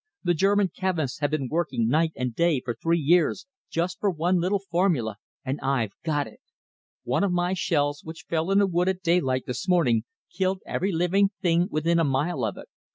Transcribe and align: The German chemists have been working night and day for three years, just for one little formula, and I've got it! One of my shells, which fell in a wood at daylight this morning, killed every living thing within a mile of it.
The 0.23 0.33
German 0.33 0.69
chemists 0.75 1.19
have 1.19 1.29
been 1.29 1.47
working 1.47 1.87
night 1.87 2.11
and 2.15 2.33
day 2.33 2.59
for 2.59 2.73
three 2.73 2.97
years, 2.97 3.45
just 3.69 3.99
for 3.99 4.09
one 4.09 4.39
little 4.39 4.57
formula, 4.71 5.17
and 5.45 5.59
I've 5.61 5.91
got 6.03 6.25
it! 6.25 6.39
One 7.03 7.23
of 7.23 7.31
my 7.31 7.53
shells, 7.53 8.01
which 8.03 8.25
fell 8.27 8.49
in 8.49 8.61
a 8.61 8.65
wood 8.65 8.89
at 8.89 9.03
daylight 9.03 9.43
this 9.45 9.67
morning, 9.67 10.05
killed 10.35 10.63
every 10.65 10.91
living 10.91 11.29
thing 11.43 11.67
within 11.69 11.99
a 11.99 12.03
mile 12.03 12.43
of 12.43 12.57
it. 12.57 12.67